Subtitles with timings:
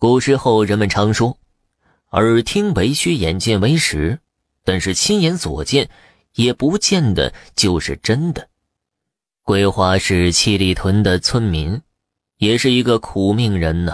[0.00, 1.36] 古时候人们常说
[2.12, 4.18] “耳听为虚，眼见为实”，
[4.64, 5.90] 但是亲眼所见
[6.36, 8.48] 也不见得就是真的。
[9.42, 11.82] 桂花是七里屯的村民，
[12.38, 13.92] 也是一个苦命人呐。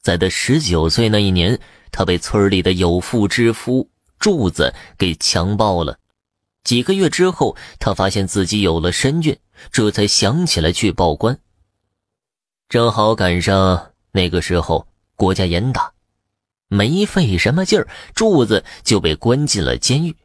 [0.00, 1.58] 在他十九岁那一年，
[1.90, 3.90] 他被村里的有妇之夫
[4.20, 5.98] 柱子给强暴了。
[6.62, 9.36] 几个月之后，他发现自己有了身孕，
[9.72, 11.36] 这才想起来去报官。
[12.68, 14.86] 正好赶上那个时候。
[15.16, 15.92] 国家严打，
[16.68, 20.16] 没费什么劲儿，柱子就被关进了监狱。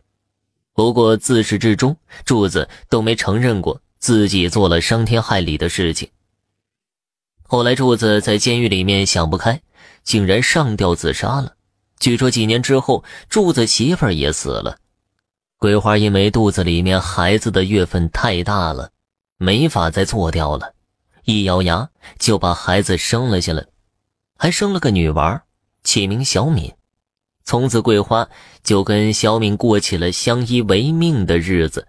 [0.73, 6.09] 不过自始至终，柱子都没承认过自己做了伤天害理的事情。
[7.43, 9.61] 后来，柱子在监狱里面想不开，
[10.03, 11.55] 竟然上吊自杀了。
[11.99, 14.77] 据说几年之后，柱子媳妇儿也死了。
[15.57, 18.91] 桂花因为肚子里面孩子的月份太大了，
[19.37, 20.73] 没法再做掉了，
[21.25, 23.65] 一咬牙就把孩子生了下来。
[24.41, 25.43] 还生了个女娃，
[25.83, 26.73] 起名小敏。
[27.43, 28.29] 从此，桂花
[28.63, 31.85] 就跟小敏过起了相依为命的日子。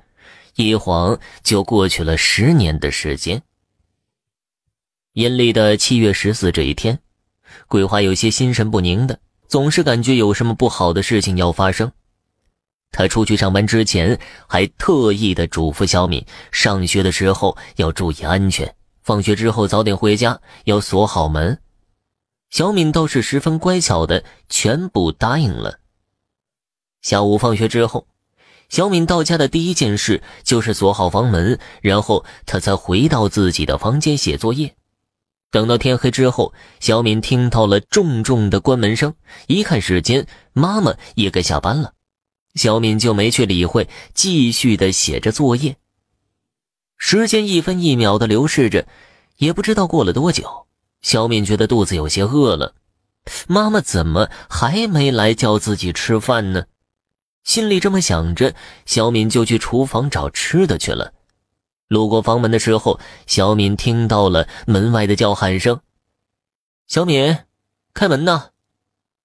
[0.57, 3.41] 一晃就过去了十年的时间。
[5.13, 6.99] 阴历的七月十四这一天，
[7.69, 11.93] 桂花有些心神不宁的，总是感觉有什么不好的事情要发生。
[12.91, 21.57] 她出去上班之前，还特意的嘱咐小敏，上学的时候要注意安全，放学之后早点回家，要锁好门。
[22.51, 25.79] 小敏倒是十分乖巧的，全部答应了。
[27.01, 28.09] 下午放学之后，
[28.69, 34.75] 小敏到家的第一件事就是锁好房门，然后她才回到自己的房间写作业。
[35.53, 39.15] 等到天黑之后，小敏听到了重重的关门声，
[39.47, 41.95] 一看时间，妈妈也该下班了，
[42.57, 45.77] 小敏就没去理会，继续的写着作业。
[46.99, 48.87] 时间一分一秒的流逝着，
[49.37, 50.67] 也不知道过了多久。
[51.03, 52.75] 小敏觉得肚子有些饿了，
[53.49, 56.65] 妈妈怎么还没来叫自己吃饭呢？
[57.43, 58.55] 心里这么想着，
[58.85, 61.15] 小敏就去厨房找吃的去了。
[61.89, 65.81] 路过房门的时候，小敏听到了门外的叫喊声
[66.87, 67.39] ：“小敏，
[67.95, 68.51] 开门呐！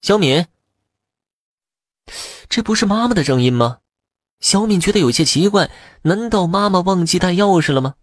[0.02, 0.48] 小敏，
[2.50, 3.80] 这不是妈妈的声音吗？”
[4.40, 5.70] 小敏觉得有些奇怪，
[6.04, 7.96] 难道妈妈忘记带钥匙了吗？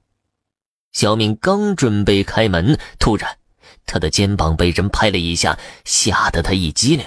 [0.92, 3.38] 小敏刚准备开门，突然。
[3.86, 7.06] 他的肩膀被人拍了一下，吓得他一激灵，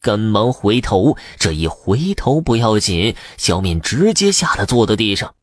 [0.00, 1.16] 赶忙回头。
[1.38, 5.34] 这一回头不要紧，小敏直接吓得坐在地上，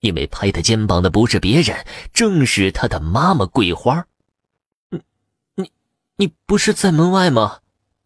[0.00, 4.06] 因为拍他肩膀的不是别人，正是他的妈妈桂花。
[4.90, 5.00] 你、
[5.54, 5.70] 你、
[6.16, 7.60] 你不是在门外吗？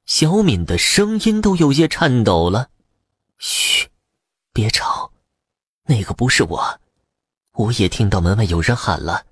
[0.04, 2.68] 小敏的声音都有些颤抖了。
[3.38, 3.88] 嘘，
[4.52, 5.12] 别吵，
[5.86, 6.80] 那个不是我，
[7.52, 9.24] 我也听到门外有人喊了。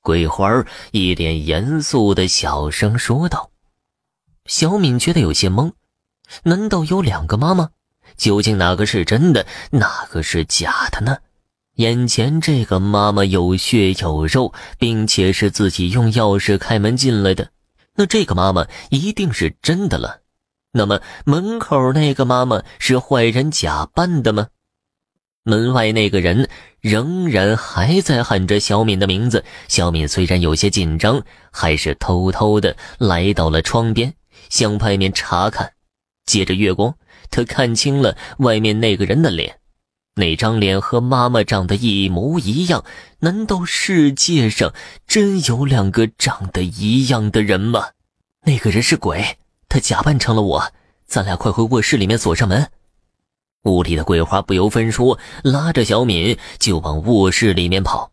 [0.00, 3.50] 桂花一脸严肃的小声说道
[4.46, 5.72] ：“小敏觉得有些懵，
[6.44, 7.70] 难道有两个妈妈？
[8.16, 11.18] 究竟哪个是真的，哪个是假的呢？
[11.74, 17.50] 眼前这个妈妈有血有肉，并且是自己用钥匙开门进来的，
[17.94, 20.22] 那这个妈妈一定是真的了。
[20.72, 24.48] 那么门口那个妈妈是坏人假扮的吗？”
[25.48, 26.46] 门外那个人
[26.82, 29.42] 仍然还在喊着小敏的名字。
[29.66, 34.12] 小敏虽然有些紧张，还是偷偷的来到了窗边，
[34.50, 35.72] 向外面查看。
[36.26, 36.94] 借着月光，
[37.30, 39.56] 他看清了外面那个人的脸，
[40.16, 42.84] 那张脸和妈妈长得一模一样。
[43.20, 44.74] 难道世界上
[45.06, 47.86] 真有两个长得一样的人吗？
[48.44, 49.38] 那个人是鬼，
[49.70, 50.72] 他假扮成了我。
[51.06, 52.70] 咱俩快回卧室里面锁上门。
[53.64, 58.12] 屋里的桂花不由分说，拉着小敏就往卧室里面跑。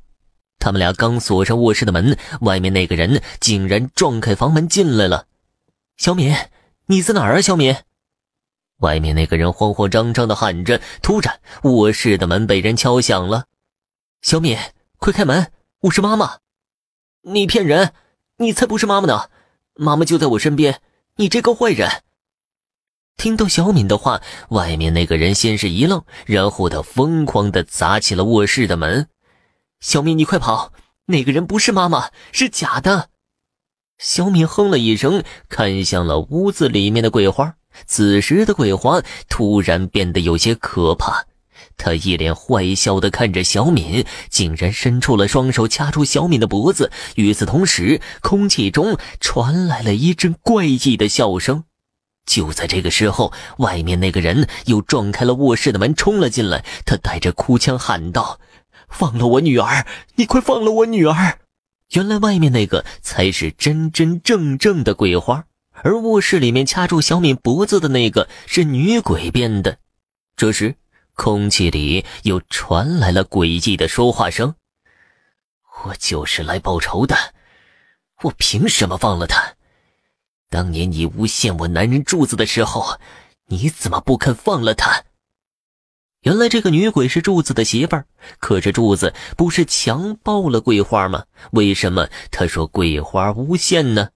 [0.57, 5.27] 他们俩刚锁上卧室的门，外面那个人竟然撞开房门进来了。
[5.97, 6.35] 小敏，
[6.87, 7.41] 你在哪儿啊？
[7.41, 7.75] 小敏，
[8.79, 10.81] 外面那个人慌慌张张的喊着。
[11.01, 13.45] 突然，卧室的门被人敲响了。
[14.21, 14.57] 小敏，
[14.97, 15.51] 快开门！
[15.81, 16.39] 我是妈妈。
[17.21, 17.93] 你骗人！
[18.37, 19.29] 你才不是妈妈呢！
[19.75, 20.81] 妈妈就在我身边。
[21.17, 21.89] 你这个坏人！
[23.17, 29.07] 听到小敏的话，外面那个人先是一愣，然后他疯狂的砸起了卧室的门。
[29.79, 30.73] 小敏，你快跑！
[31.07, 33.09] 那个人不是妈妈，是假的。
[33.97, 37.55] 小敏哼了一声，看向了屋子里面的桂花。
[37.85, 41.25] 此时的桂花突然变得有些可怕，
[41.77, 46.91] 他一脸坏笑的看着小敏，竟然伸出了双手掐住小敏的脖子。
[47.15, 51.63] 与此同时，空气中传来了一阵怪异的笑声。
[52.25, 56.65] 就在这个时候，外面那个人又撞开了卧室的门，冲了进来。
[56.85, 58.39] 他带着哭腔喊道
[58.89, 59.85] ：“放了我女儿！
[60.15, 61.39] 你快放了我女儿！”
[61.93, 65.45] 原来外面那个才是真真正正的鬼花，
[65.83, 69.77] 而卧室里面掐住小敏脖子的那个是女鬼变的。
[70.35, 70.75] 这时，
[71.13, 74.55] 空气里又传来了诡异的说话声
[75.85, 77.15] ：“我就是来报仇的，
[78.23, 79.53] 我凭什么放了他？
[80.55, 82.97] 当年你诬陷我男人柱子的时候，
[83.47, 85.03] 你怎么不肯放了他？”
[86.23, 88.05] 原来这个女鬼是柱子的媳妇儿，
[88.39, 91.25] 可是柱子不是强暴了桂花吗？
[91.51, 94.11] 为什么他说桂花诬陷呢？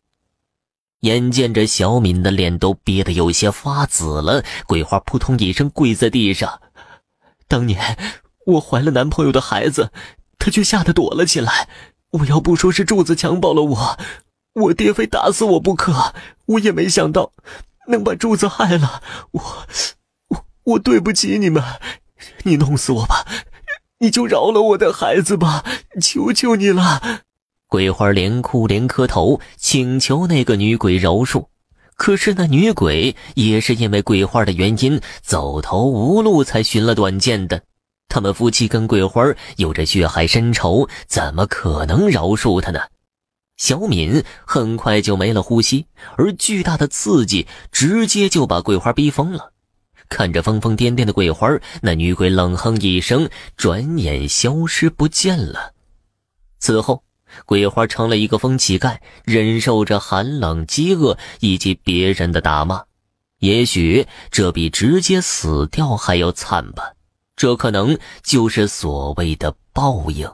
[1.01, 6.61] 眼见着小敏的脸都憋得有些发紫了，桂花扑通一声跪在地上。
[7.49, 7.97] 当年
[8.45, 9.91] 我怀了男朋友的孩子，
[10.37, 11.67] 他却吓得躲了起来。
[12.11, 13.99] 我要不说是柱子强暴了我，
[14.59, 16.13] 我爹非打死我不可。
[16.45, 17.31] 我也没想到
[17.87, 19.01] 能把柱子害了
[19.31, 19.41] 我，
[20.29, 21.63] 我我对不起你们。
[22.43, 23.25] 你弄死我吧，
[23.99, 25.63] 你就饶了我的孩子吧，
[26.01, 27.21] 求求你了！
[27.67, 31.45] 桂花连哭连磕头，请求那个女鬼饶恕。
[31.95, 37.61] 可是那女鬼也是因为桂花的原因走投无路，才寻了短见的。
[38.07, 39.23] 他们夫妻跟桂花
[39.57, 42.79] 有着血海深仇，怎么可能饶恕他呢？
[43.59, 45.85] 小敏很快就没了呼吸，
[46.15, 49.51] 而巨大的刺激直接就把桂花逼疯了。
[50.07, 55.73] 看着疯疯癫癫的桂花，那女鬼冷哼一声，转眼消失不见了。
[56.57, 57.03] 此后，
[57.45, 62.85] 桂花成了一个疯乞丐，忍受着寒冷、饥饿以及别人的打骂。
[63.39, 66.93] 也许这比直接死掉还要惨吧？
[67.35, 70.31] 这可能就是所谓的报应。